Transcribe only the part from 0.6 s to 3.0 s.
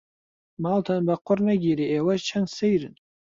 ماڵتان بە قوڕ نەگیرێ ئێوەش چەند سەیرن.